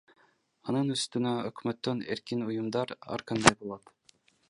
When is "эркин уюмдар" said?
2.17-2.97